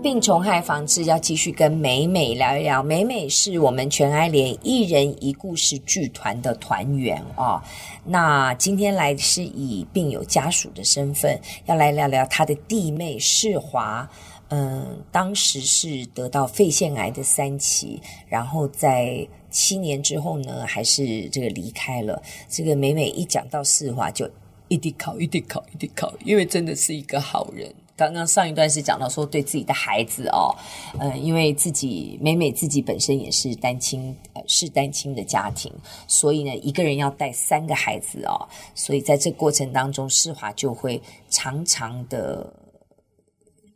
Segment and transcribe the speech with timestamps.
[0.00, 2.82] 病虫害防治要继续跟美美聊一聊。
[2.82, 7.60] 美美是我们全哀连一人一故事剧团的团员哦。
[8.04, 14.08] 那今天来是以病友家属的身份，要来聊聊她的弟妹世华。
[14.50, 22.22] 嗯，当时是得到肺腺癌的三期，然后在七年之后呢，还是这个离开了。
[22.48, 24.28] 这个美美一讲到世华，就
[24.68, 27.72] 一定考，一定考，一定考，因为真的是一个好人。
[27.96, 30.54] 刚刚上一段是讲到说，对自己的孩子哦，
[31.00, 35.72] 嗯，因为自己美美自己本身也是单亲，呃，是单亲的家庭，
[36.06, 42.52] 所以呢，一个人要带三个孩子哦，所以在这过程当中，世华就会常常的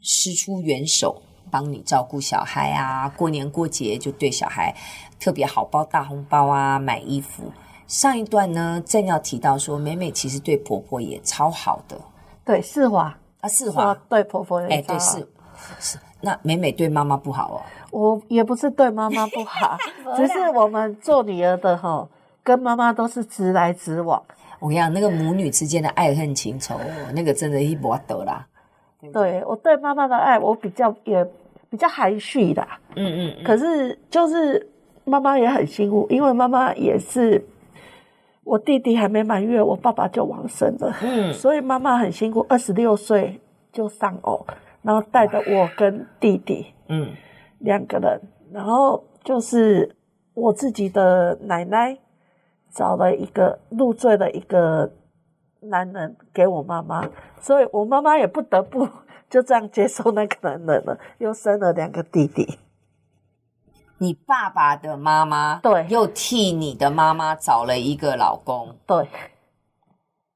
[0.03, 4.75] 伸出援手，帮你照顾小孩啊，过年过节就对小孩
[5.19, 7.45] 特别好，包大红包啊，买衣服。
[7.87, 11.97] 上一段呢，正要提到说，美美其实对婆婆也超好的，
[12.45, 13.17] 对，世华。
[13.41, 15.27] 啊，世华对婆婆也哎，对是
[15.81, 17.59] 是，那美美对妈妈不好哦。
[17.91, 19.77] 我也不是对妈妈不好，
[20.17, 22.09] 只是我们做女儿的哈，
[22.45, 24.23] 跟妈妈都是直来直往。
[24.61, 26.79] 我跟你讲，那个母女之间的爱恨情仇，
[27.13, 28.47] 那个真的一波得啦。
[29.11, 31.27] 对，我对妈妈的爱，我比较也
[31.71, 32.67] 比较含蓄的。
[32.95, 33.45] 嗯，嗯嗯。
[33.45, 34.69] 可是就是
[35.05, 37.43] 妈妈也很辛苦，因为妈妈也是。
[38.45, 40.93] 我弟弟还没满月，我爸爸就往生了。
[41.01, 44.45] 嗯， 所以妈妈很辛苦，二十六岁就丧偶，
[44.83, 47.13] 然后带着我跟弟弟，嗯，
[47.61, 48.21] 两个人，
[48.53, 49.95] 然后就是
[50.35, 51.97] 我自己的奶奶
[52.73, 54.91] 找了一个入赘的一个
[55.63, 57.09] 男人给我妈妈，
[57.41, 58.89] 所以我妈妈也不得不
[59.31, 62.59] 就这样接受那个男人了，又生了两个弟弟。
[63.99, 69.09] 你爸爸的妈妈对，又替你的妈妈找了一个老公，对，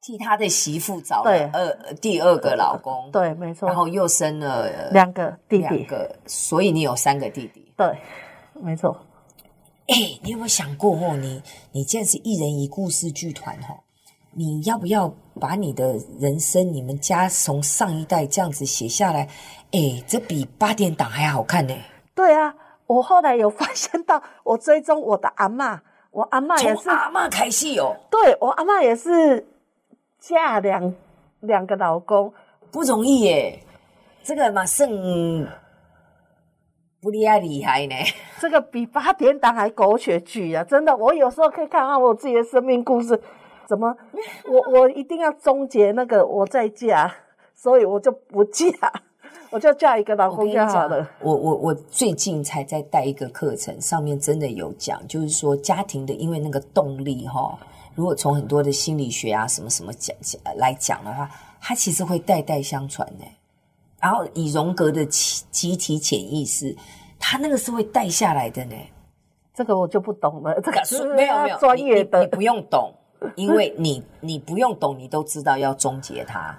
[0.00, 7.98] 替他的媳妇找了二第二个老公，对，没错，然后又生了两个弟弟，两个，所以你有三个弟弟，对，
[8.54, 8.96] 没错。
[9.88, 11.16] 哎，你有没有想过哦？
[11.16, 13.74] 你你既然是一人一故事剧团哈，
[14.36, 19.28] 你要不要把你的人生、你们家从上一代这样子写下来？
[19.72, 21.74] 哎，这比八点档还好看呢。
[22.14, 22.54] 对啊。
[22.86, 25.76] 我后来有发现到，我追踪我的阿嬷，
[26.12, 27.96] 我阿嬷也是阿嬷开戏哦。
[28.08, 29.44] 对，我阿嬷也是
[30.20, 30.94] 嫁两
[31.40, 32.32] 两个老公，
[32.70, 33.58] 不容易耶。
[34.22, 34.88] 这个嘛，算
[37.00, 37.96] 不厉害厉害呢。
[38.38, 40.62] 这个比八点档还狗血剧啊！
[40.62, 43.20] 真的，我有时候可以看看我自己的生命故事，
[43.66, 43.94] 怎么
[44.48, 47.12] 我我一定要终结那个我再嫁，
[47.54, 48.70] 所以我就不嫁。
[49.50, 51.08] 我就嫁一个老公就好了。
[51.20, 57.56] 我我我最近才在带一个课程，上面真的有讲，就是说家庭的，因为那个动力哈，
[57.94, 63.24] 如果从很多的心理学啊什么什么讲讲来讲的话，它其实会代代相传呢。
[64.00, 66.76] 然后以荣格的集集体潜意识，
[67.18, 68.74] 它那个是会带下来的呢。
[69.54, 72.92] 这个我就不懂了，这个是没有没有专业的，你，你不用懂，
[73.34, 76.58] 因为你你不用懂，你都知道要终结它。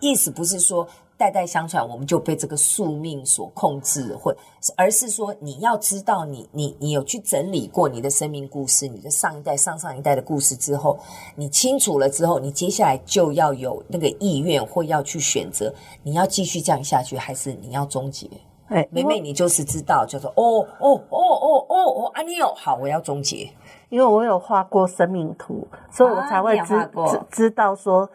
[0.00, 0.88] 意思不是说。
[1.14, 4.34] 代代相传，我们就被这个宿命所控制，或
[4.76, 10.98] 而是说，你要知道你，你你有去整理过你的生命故事，你的上一代、上上一代的故事之后，
[11.36, 18.28] 你清楚了之后，你接下来就要有那个意愿，或要去选择，你要继续这样下去，还是你要终结？
[18.72, 23.48] 哎，妹妹，你就是知道，就说哦哦哦哦哦哦，阿尼哦，好，我要终结，
[23.90, 28.08] 因为我有画过生命图，所以我才会知、啊、知知道说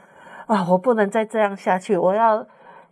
[0.47, 2.45] 啊，我不能再这样下去，我要。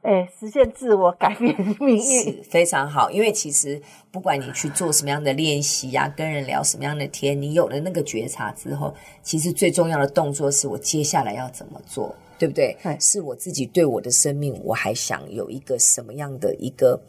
[0.07, 3.09] 哎，实现自我，改变命运是非常好。
[3.09, 3.81] 因为其实
[4.11, 8.93] 不管你去做什么样的练习呀、啊，跟人聊什么样的天，你有了那个觉察之后，
[9.23, 12.77] 其实最重要的动作是我接下来要怎么做，对不对？
[12.99, 16.99] 是我自己对我的生命，我还想有一个什么样的一个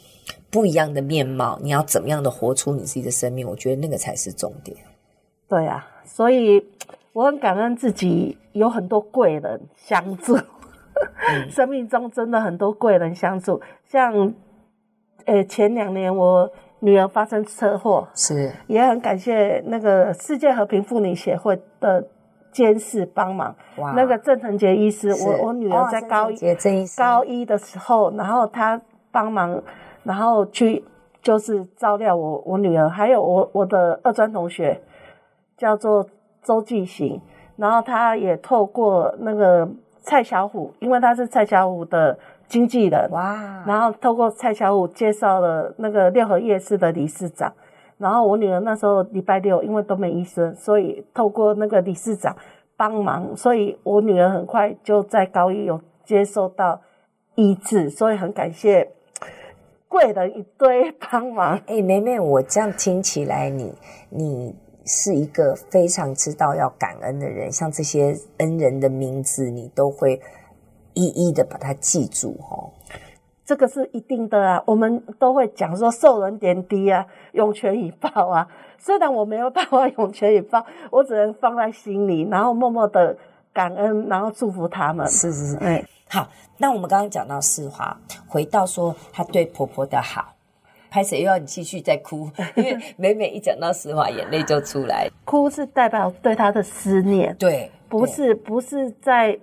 [0.50, 1.58] 不一样的面貌？
[1.62, 3.46] 你要怎么样的活出你自己的生命？
[3.46, 4.76] 我觉得那个才是重点。
[5.48, 6.64] 对啊，所以
[7.12, 10.38] 我很感恩自己有很多贵人相助。
[11.50, 14.34] 生命中真的很多贵人相助，像，
[15.26, 22.08] 呃，前两年我女儿发生车祸，是也很感谢那个世界和平妇女协会的
[22.56, 23.54] 监视帮忙。
[23.76, 26.36] 哇，那个郑成杰医师，我我女儿在高一
[26.96, 28.80] 高一的时候，然后他
[29.12, 29.62] 帮忙，
[30.04, 30.82] 然后去
[31.20, 34.80] 就是照料我我女儿，还有我我的二专同学
[35.58, 36.06] 叫做
[36.42, 37.20] 周继行，
[37.56, 39.68] 然后他也透过那个。
[40.08, 42.16] 蔡小虎，因为他是蔡小虎的
[42.46, 43.64] 经纪人，哇！
[43.66, 47.52] 然后透过蔡小虎介绍了那个六合夜市的理事长，
[47.98, 52.36] 然后我女儿那时候礼拜六因为都没医生，所以透过那个理事长
[52.76, 56.80] 帮忙，所以我女儿很快就在高一有接受到
[57.34, 58.90] 医治，所以很感谢
[59.88, 61.60] 贵人一堆帮忙。
[61.66, 63.74] 哎，妹妹，我这样听起来你，
[64.10, 64.56] 你你。
[64.88, 70.20] 是一个非常知道要感恩的人，像这些恩人的名字，你都会
[70.94, 72.70] 一一的把它记住哦。
[73.46, 78.46] 这个是一定的啊，我们都会讲说受人点滴啊，涌泉以报啊。
[78.76, 83.16] 虽然我没有办法涌泉以报， 我只能放在心里，然后默默的
[83.52, 85.06] 感恩，然后祝福他们。
[85.06, 86.28] 是是是，哎，好。
[86.58, 87.96] 那我们刚刚讲到世华，
[88.26, 90.32] 回到说她对婆婆的好。
[90.88, 92.30] 拍谁又要你继续再哭？
[92.54, 95.08] 因为每每一讲到实话，眼泪就出来。
[95.24, 99.38] 哭是代表对她的思念，对，不是不是在，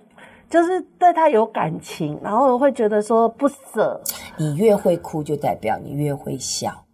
[0.48, 4.00] 就是对他有感情，然后会觉得说不舍。
[4.36, 6.84] 你越会哭，就代表你越会笑。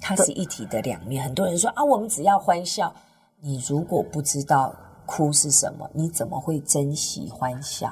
[0.00, 1.22] 它是一体的两面。
[1.22, 2.92] 很多人说啊，我们只要欢笑。
[3.40, 4.74] 你如果不知道
[5.06, 7.90] 哭是什么，你怎么会珍惜欢笑？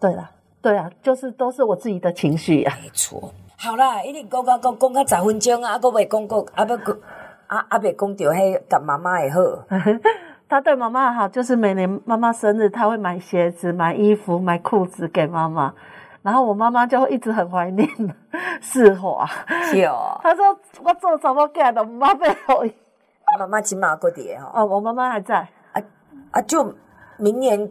[0.00, 0.30] 对啦，
[0.60, 3.32] 对啊，就是都是我自己的情绪啊，没错。
[3.56, 6.98] 好啦，一定讲讲讲讲到十分钟啊，还未讲过，还未讲，
[7.46, 9.40] 啊啊未讲到迄个妈妈也好。
[10.52, 15.72] 他对妈妈好，就是每年妈妈生日，他会买鞋子、买衣服、买裤子给妈妈。
[16.20, 17.88] 然后我妈妈就会一直很怀念
[18.60, 19.26] 世华。
[19.62, 20.14] 是哦。
[20.22, 20.54] 他说
[20.84, 22.62] 我做什么给的妈妈好。
[23.38, 24.50] 妈妈起码过节哦。
[24.52, 25.36] 哦，我妈妈还在。
[25.72, 25.80] 啊
[26.32, 26.74] 啊，就
[27.16, 27.70] 明年。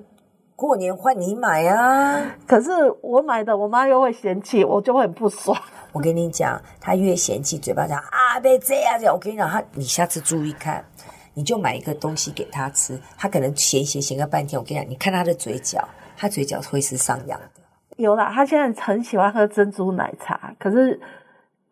[0.56, 2.22] 过年换你买啊！
[2.46, 5.58] 可是我买的，我妈又会嫌弃，我就会很不爽。
[5.92, 9.06] 我跟你讲，她越嫌弃，嘴巴讲啊，别这样子。
[9.08, 10.86] 我跟你讲，她你下次注意看，
[11.34, 14.60] 你就买一个东西给他吃，他可能闲闲闲个半天。
[14.60, 17.62] 我跟你讲，你看他的嘴角，他嘴角会是上扬的。
[17.98, 21.00] 有啦，他现在很喜欢喝珍珠奶茶，可是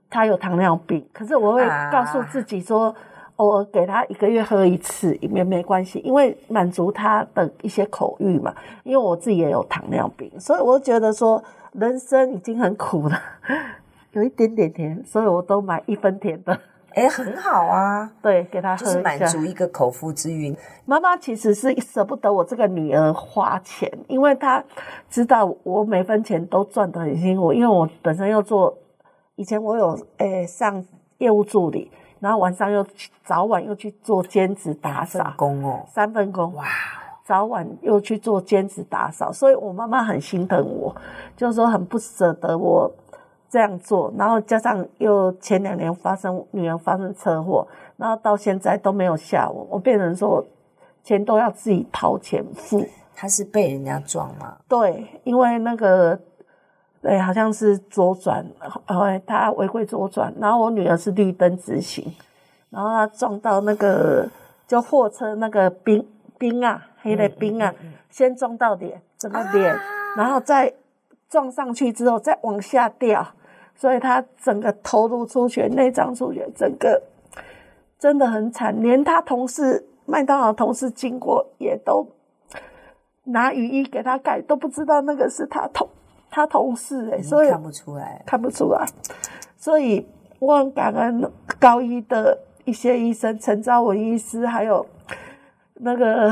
[0.09, 1.07] 他有糖尿病。
[1.13, 2.89] 可是我会告诉自己说。
[2.89, 2.95] 啊
[3.39, 8.53] 偶尔给他一个月喝一次也没没关系，因为满足他的一些口欲嘛。
[8.83, 11.41] 因为我自己也有糖尿病，所以我觉得说
[11.71, 13.17] 人生已经很苦了，
[14.11, 16.59] 有一点点甜，所以我都买一分甜的。
[16.93, 20.55] 哎，很好啊，对，给他喝就是满足一个口腹之欲。
[20.85, 24.63] 妈妈其实是舍不得我这个女儿花钱，因为她
[25.09, 28.75] 知道我每分钱都赚得很辛苦，因为我本身要做，
[29.35, 30.83] 以前我有诶上
[31.19, 31.91] 业务助理。
[32.19, 32.85] 然后晚上又
[33.23, 36.65] 早晚又去做兼职打扫，工哦，三份工哇！
[37.23, 40.93] 早晚又去做兼职打扫，所以我妈妈很心疼我，
[41.37, 42.91] 就是说很不舍得我
[43.49, 44.13] 这样做。
[44.17, 47.67] 然后加上又前两年发生女儿发生车祸，
[47.97, 50.45] 然后到现在都没有下文，我变成说
[51.03, 52.87] 钱都要自己掏钱付。
[53.15, 54.57] 他是被人家撞吗？
[54.67, 56.19] 对，因为那个。
[57.01, 58.45] 对，好像是左转，
[58.87, 62.13] 呃，他违规左转，然后我女儿是绿灯直行，
[62.69, 64.27] 然后他撞到那个
[64.67, 66.05] 就货车那个冰
[66.37, 69.81] 冰啊，黑的冰啊，嗯嗯嗯、先撞到脸，整个脸，啊、
[70.17, 70.73] 然后再
[71.29, 73.25] 撞上去之后再往下掉，
[73.79, 77.01] 所以他整个头颅出血，内脏出血，整个
[77.97, 82.05] 真的很惨，连他同事麦当劳同事经过也都
[83.23, 85.87] 拿雨衣给他盖，都不知道那个是他同。
[86.31, 88.85] 他同事哎、欸，所以看不出来，看不出来，
[89.57, 90.05] 所以
[90.37, 94.85] 我很感恩高一的一些医生，陈昭文医师，还有
[95.73, 96.31] 那个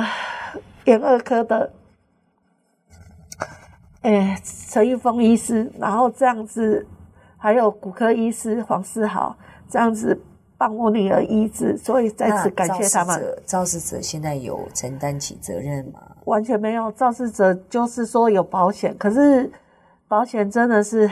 [0.86, 1.72] 眼二科的，
[4.02, 6.86] 哎，陈玉峰医师，然后这样子，
[7.38, 9.36] 还有骨科医师黄世豪，
[9.70, 10.20] 这样子
[10.58, 13.42] 帮我女儿医治，所以再次感谢他们。
[13.46, 16.02] 肇事者现在有承担起责任吗？
[16.26, 19.52] 完全没有，肇事者就是说有保险，可是。
[20.10, 21.12] 保险真的是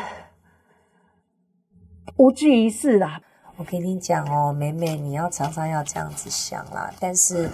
[2.16, 3.20] 无济于事啦！
[3.58, 6.90] 我跟你讲哦，美美，你要常常要这样子想啦。
[6.98, 7.50] 但是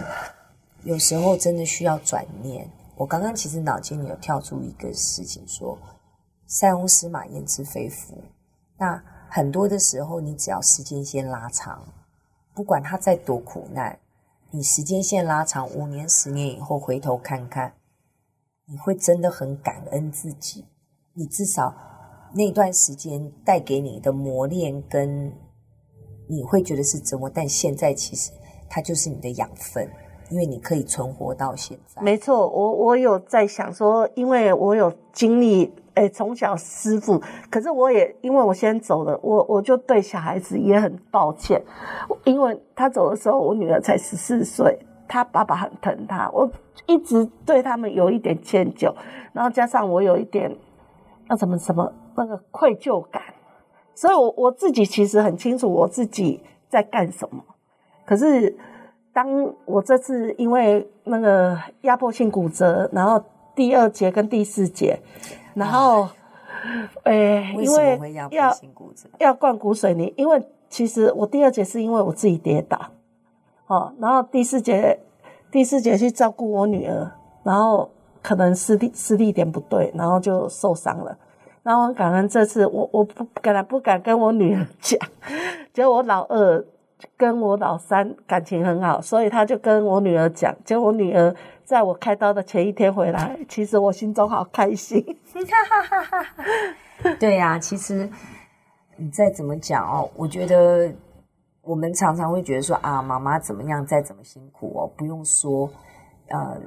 [0.83, 2.69] 有时候真的需要转念。
[2.95, 5.75] 我刚刚其实脑筋里有跳出一个事情，说
[6.45, 8.15] “塞翁失马，焉知非福”。
[8.81, 11.83] 那很多的时候，你只要时间线拉长，
[12.55, 13.99] 不管他再多苦难，
[14.49, 17.73] 你时间线拉长五年、十年以后回头看看，
[18.65, 20.65] 你会真的很感恩自己。
[21.13, 21.75] 你至少
[22.33, 25.31] 那段时间带给你的磨练，跟
[26.27, 28.31] 你会觉得是折磨，但现在其实
[28.67, 29.87] 它就是你的养分，
[30.31, 32.01] 因为你可以存活到现在。
[32.01, 41.61] 没错，我我有在想说，因为我有经历，诶，从小师父，可是我也因为我先走了，我我就对小孩子也很抱歉，
[42.23, 46.49] 因为他走的时候，我女儿才十四岁，他爸爸很疼他，我
[46.85, 48.93] 一直对他们有一点歉疚，
[49.33, 50.55] 然后加上我有一点。
[51.27, 53.21] 那什么什么那个愧疚感，
[53.95, 57.41] 所以我我自己其实很清楚我自己在干什么，
[58.03, 58.53] 可是
[59.13, 59.29] 当
[59.63, 63.23] 我这次因为那个压迫性骨折，然后
[63.55, 64.99] 第二节跟第四节，
[65.53, 66.07] 然后，
[67.03, 68.29] 诶，因为要
[69.19, 72.79] 要灌骨水泥，因为其实我第二节是因为我自己跌倒，
[73.67, 74.99] 哦，然后第四节
[75.51, 77.11] 第四节去照顾我女儿，
[77.43, 77.89] 然后
[78.21, 81.17] 可能施力施力点不对，然后就受伤了。
[81.63, 84.99] 然后感恩这次我我不敢不敢跟我女儿讲，
[85.73, 86.65] 结果我老二
[87.17, 95.03] 跟我老三感情很好，所以他就跟我女儿讲，结果我女儿在我开刀的前一天回来，其实我心中好开心。
[95.33, 98.09] 哈哈哈哈对呀、啊，其实
[98.97, 100.93] 你再怎么讲哦，我觉得
[101.61, 105.69] 我们常常会觉得说啊，妈妈怎么样，再怎么辛苦哦，不用说，
[106.29, 106.57] 呃，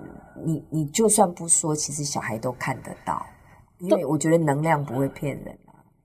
[0.45, 3.25] 你你就算不说，其实小孩都看得到。
[3.79, 5.64] 因为我觉得能量不会骗人啊。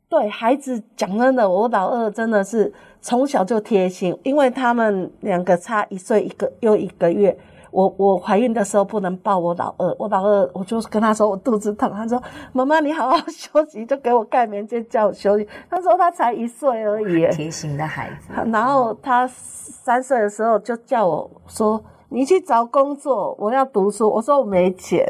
[0.09, 7.37] 对，孩子讲真的，我老二真的是从小就贴心，因为他们两个差一岁一个又一个月。
[7.71, 12.19] 我我怀孕的时候不能抱我老二，我老二我就跟他说我肚子疼，他说
[12.51, 15.47] 妈妈你好好休息，就给我盖棉被叫我休息。
[15.69, 18.33] 他说他才一岁而已，贴心的孩子。
[18.51, 24.09] 然后他三岁的时候就叫我说你去找工作，我要读书。
[24.09, 25.05] 我说我没钱。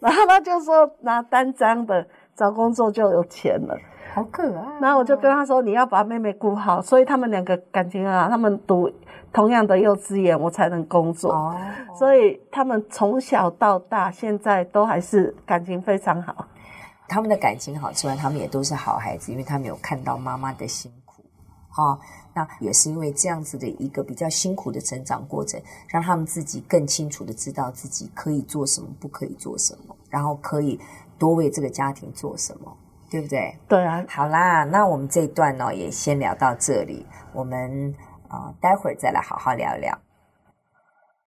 [0.00, 3.74] 然后他就说拿单张的找工作就有钱了，
[4.14, 4.78] 好可爱哦。
[4.80, 8.90] 然后我就跟他说，你要把妹妹顾好，所以他们两个感情啊，他们读
[9.32, 11.32] 同样的幼稚园，我才能工作。
[11.32, 11.56] 哦，
[11.98, 16.46] 所以他们从小到大现在都还是感情非常好。
[17.08, 21.22] 他们的感情好之外，他们也都是好孩子，因为他们有看到妈妈的辛苦。
[21.68, 21.98] 哈。
[22.36, 30.76] 那也是因为这样子的一个比较辛苦的成长过程，让他们自己更清楚的知道自己可以做什么，不可以做什么，然后可以
[31.16, 32.76] 多为这个家庭做什么，
[33.14, 33.56] 对不对？
[33.68, 34.04] 对啊。
[34.08, 37.94] 好啦，那我们这一段呢，也先聊到这里，我们
[38.26, 39.96] 啊、呃，待会儿再来好好聊聊。